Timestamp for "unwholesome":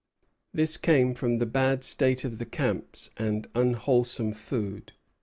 3.53-4.33